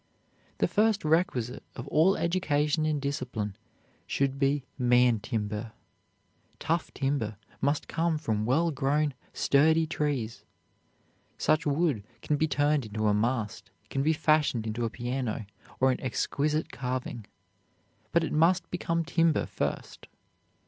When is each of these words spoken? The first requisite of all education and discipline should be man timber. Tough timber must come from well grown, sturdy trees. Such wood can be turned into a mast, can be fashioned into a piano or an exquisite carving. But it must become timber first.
The 0.57 0.67
first 0.67 1.05
requisite 1.05 1.61
of 1.75 1.87
all 1.89 2.17
education 2.17 2.87
and 2.87 2.99
discipline 2.99 3.55
should 4.07 4.39
be 4.39 4.65
man 4.75 5.19
timber. 5.19 5.73
Tough 6.57 6.91
timber 6.95 7.37
must 7.61 7.87
come 7.87 8.17
from 8.17 8.43
well 8.47 8.71
grown, 8.71 9.13
sturdy 9.31 9.85
trees. 9.85 10.43
Such 11.37 11.67
wood 11.67 12.03
can 12.23 12.35
be 12.35 12.47
turned 12.47 12.83
into 12.87 13.07
a 13.07 13.13
mast, 13.13 13.69
can 13.91 14.01
be 14.01 14.11
fashioned 14.11 14.65
into 14.65 14.85
a 14.85 14.89
piano 14.89 15.45
or 15.79 15.91
an 15.91 16.01
exquisite 16.01 16.71
carving. 16.71 17.27
But 18.11 18.23
it 18.23 18.33
must 18.33 18.71
become 18.71 19.05
timber 19.05 19.45
first. 19.45 20.07